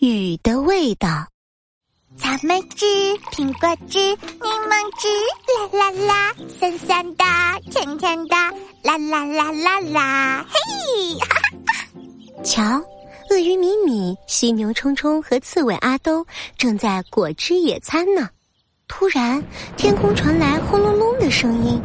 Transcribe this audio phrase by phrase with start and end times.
[0.00, 1.26] 雨的味道。
[2.16, 2.86] 草莓汁、
[3.32, 5.08] 苹果汁、柠檬汁，
[5.76, 7.24] 啦啦啦，酸酸的，
[7.70, 8.34] 甜甜的，
[8.82, 11.18] 啦啦啦啦啦，嘿！
[11.18, 12.82] 哈 哈瞧，
[13.28, 16.26] 鳄鱼米米、犀牛冲冲和刺猬阿兜
[16.56, 18.30] 正在果汁野餐呢。
[18.88, 19.44] 突然，
[19.76, 21.78] 天空传来轰隆隆的声音，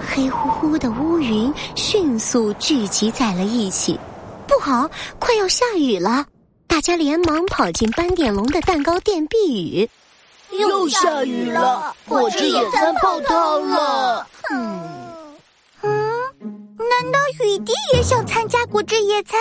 [0.00, 4.00] 黑乎乎的乌云迅速聚集在了一起。
[4.48, 6.24] 不好，快要下雨了！
[6.72, 9.86] 大家连忙跑进斑点龙的蛋糕店避雨。
[10.58, 14.26] 又下雨了，果汁野餐泡汤了。
[14.50, 15.36] 嗯，
[15.82, 19.38] 难道雨滴也想参加果汁野餐？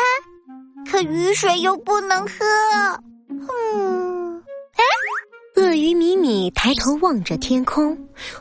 [0.91, 2.45] 可雨水又不能喝。
[3.29, 4.43] 嗯，
[4.75, 4.83] 哎，
[5.55, 7.97] 鳄鱼米米抬头望着天空，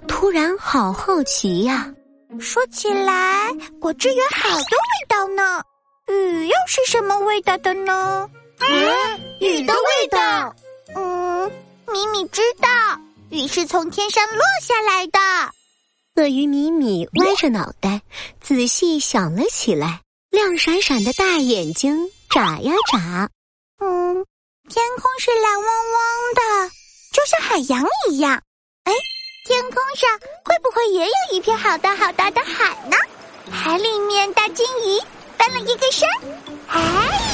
[0.08, 1.88] 突然好好奇呀。
[2.40, 5.62] 说起来，果汁有好多味道呢。
[6.08, 8.28] 雨又是什么味道的呢？
[8.60, 10.54] 嗯，雨的味道。
[10.94, 11.50] 嗯，
[11.92, 12.68] 米米知道，
[13.30, 15.18] 雨是从天上落下来的。
[16.16, 18.02] 鳄鱼米米歪着脑袋，
[18.40, 23.28] 仔细想了起来，亮闪闪的大眼睛眨呀眨。
[23.80, 24.26] 嗯，
[24.68, 26.04] 天空是蓝汪汪
[26.34, 26.70] 的，
[27.12, 28.42] 就像海洋一样。
[28.84, 28.92] 哎，
[29.46, 32.96] 天空上会不会也有一片好大好大的海呢？
[33.50, 35.00] 海里面大金鱼。
[35.38, 36.06] 翻了一个身，
[36.68, 37.29] 哎呀！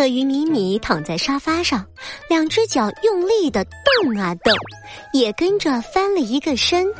[0.00, 1.86] 鳄鱼米米躺在沙发上，
[2.26, 4.50] 两只脚用力的动啊动，
[5.12, 6.90] 也跟着翻了一个身。
[6.90, 6.96] 哇！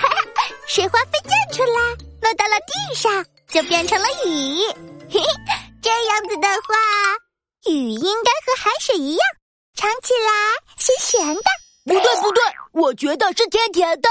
[0.66, 1.80] 水花飞溅出来，
[2.22, 4.62] 落到了地上，就变成了雨。
[5.10, 5.22] 嘿嘿，
[5.82, 9.20] 这样子的话，雨应该和海水一样，
[9.74, 10.30] 尝起来
[10.78, 11.42] 咸咸的。
[11.84, 12.42] 不对不对，
[12.72, 14.08] 我觉得是甜甜的。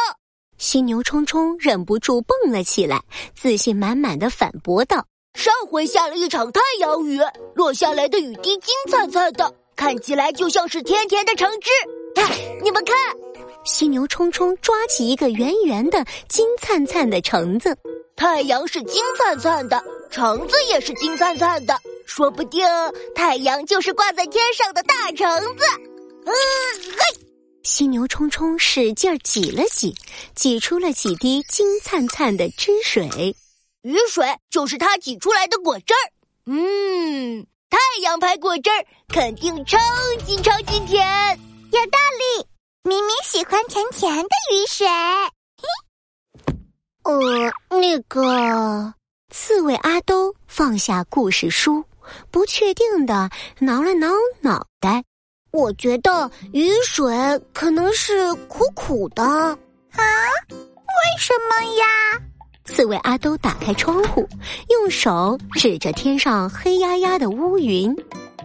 [0.60, 3.02] 犀牛冲冲忍不住蹦了起来，
[3.36, 5.04] 自信满满的反驳道
[5.38, 7.20] ：“上回下了一场太阳雨，
[7.54, 11.70] 落下来的雨滴金灿灿的，看起来就像是甜甜的橙汁。
[12.64, 12.96] 你们看，
[13.64, 17.78] 犀牛冲冲抓起一个圆圆的金灿灿的橙子，
[18.16, 22.68] 太阳是金灿灿的，橙子也是金灿灿的，说不定
[23.14, 25.64] 太阳就是挂在天上的大橙子。
[26.26, 26.34] 嗯，
[26.94, 27.22] 嘿。”
[27.62, 29.94] 犀牛冲冲使劲挤了挤，
[30.34, 33.36] 挤出了几滴金灿灿的汁水。
[33.88, 36.12] 雨水就是它挤出来的果汁儿。
[36.46, 39.78] 嗯，太阳牌果汁儿肯定超
[40.26, 41.40] 级超级甜，
[41.72, 42.46] 有道理。
[42.84, 44.86] 明明喜欢甜甜的雨水。
[47.04, 48.94] 呃，那个
[49.32, 51.82] 刺猬阿兜放下故事书，
[52.30, 54.12] 不确定的挠了挠
[54.42, 55.02] 脑袋。
[55.52, 57.16] 我觉得雨水
[57.54, 59.58] 可能是苦苦的啊？
[60.50, 62.22] 为什么呀？
[62.78, 64.30] 刺猬阿兜打开窗户，
[64.70, 67.92] 用手指着天上黑压压的乌云。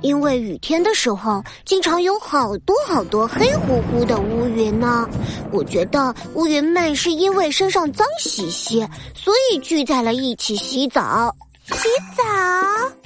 [0.00, 5.06] 因为雨天的时候，经常有好多好多黑乎乎的乌云呢。
[5.53, 11.37] 我觉得乌云们是因为身上脏兮兮，所以聚在了一起洗澡。
[11.66, 11.75] 洗
[12.16, 12.25] 澡。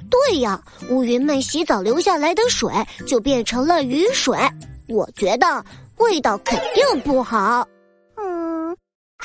[0.09, 2.71] 对呀，乌云们洗澡流下来的水
[3.05, 4.39] 就变成了雨水。
[4.87, 5.65] 我觉得
[5.97, 7.67] 味道肯定不好。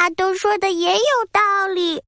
[0.02, 1.00] 阿东说的也有
[1.32, 2.02] 道理。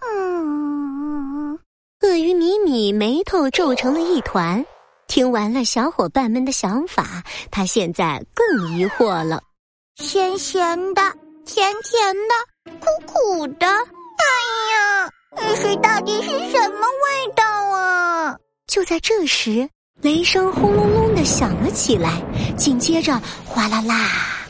[0.00, 1.58] 嗯，
[2.00, 4.64] 鳄鱼米米眉头皱成了一团。
[5.08, 9.42] 听完了小伙伴们的想法，他现在更疑惑了：
[9.96, 11.02] 咸咸的，
[11.44, 13.66] 甜甜的，苦苦的。
[13.66, 14.24] 哎
[14.72, 18.38] 呀，雨水到底是什么味道啊？
[18.66, 19.68] 就在这时，
[20.00, 22.22] 雷声轰隆隆的响了起来，
[22.56, 24.41] 紧接着哗啦啦，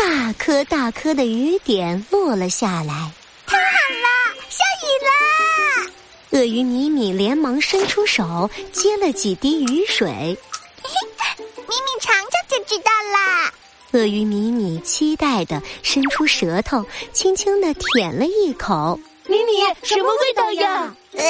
[0.00, 3.12] 大颗大颗的雨点落了下来。
[3.46, 3.62] 太好
[4.00, 4.08] 了，
[4.48, 5.90] 下雨了！
[6.30, 13.52] 鳄鱼米米连忙伸出手接了几滴雨水， 米米尝尝就知道啦。
[13.92, 16.82] 鳄鱼米米期待的伸出舌头，
[17.12, 18.98] 轻轻的舔了一口。
[19.26, 20.94] 米米，什么味道呀？
[21.12, 21.20] 什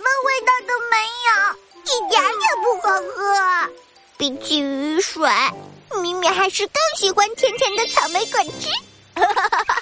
[0.00, 1.32] 么味道都没有，
[1.86, 3.72] 一点也不好喝。
[4.18, 5.26] 比起雨水，
[6.24, 8.70] 你还是更喜欢甜甜的草莓果汁。
[9.14, 9.76] 哈哈哈哈，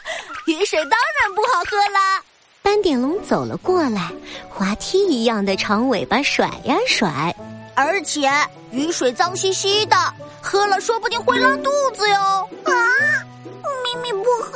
[0.47, 2.21] 雨水当然不好喝了。
[2.63, 4.11] 斑点龙走了过来，
[4.49, 7.33] 滑梯一样的长尾巴甩呀甩，
[7.77, 8.29] 而且
[8.73, 9.97] 雨水脏兮兮的，
[10.43, 12.17] 喝了说不定会拉肚子哟。
[12.65, 12.75] 啊，
[13.85, 14.52] 明明不喝。